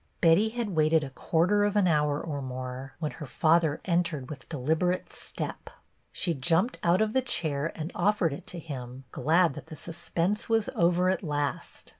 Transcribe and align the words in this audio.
Betty 0.19 0.49
had 0.49 0.71
waited 0.71 1.03
a 1.03 1.11
quarter 1.11 1.63
of 1.63 1.75
an 1.75 1.87
hour 1.87 2.19
or 2.19 2.41
more, 2.41 2.95
when 2.97 3.11
her 3.11 3.27
father 3.27 3.79
entered 3.85 4.31
with 4.31 4.49
deliber 4.49 4.91
ate 4.95 5.13
step. 5.13 5.69
She 6.11 6.33
jumped 6.33 6.79
out 6.81 7.03
of 7.03 7.13
the 7.13 7.21
chair 7.21 7.71
and 7.75 7.91
offered 7.93 8.33
it 8.33 8.47
to 8.47 8.57
him, 8.57 9.03
glad 9.11 9.53
that 9.53 9.67
the 9.67 9.75
suspense 9.75 10.49
was 10.49 10.71
over 10.73 11.09
at 11.11 11.21
last. 11.21 11.89